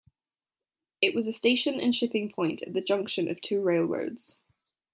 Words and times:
It 1.01 1.13
was 1.13 1.27
a 1.27 1.31
station 1.31 1.79
and 1.79 1.95
shipping 1.95 2.31
point 2.31 2.63
at 2.63 2.73
the 2.73 2.81
junction 2.81 3.29
of 3.29 3.39
two 3.39 3.61
railroads. 3.61 4.39